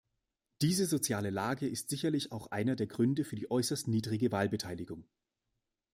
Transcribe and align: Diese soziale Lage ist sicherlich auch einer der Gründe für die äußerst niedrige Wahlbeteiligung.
Diese 0.63 0.87
soziale 0.87 1.29
Lage 1.29 1.67
ist 1.67 1.91
sicherlich 1.91 2.31
auch 2.31 2.47
einer 2.47 2.75
der 2.75 2.87
Gründe 2.87 3.23
für 3.23 3.35
die 3.35 3.51
äußerst 3.51 3.87
niedrige 3.87 4.31
Wahlbeteiligung. 4.31 5.07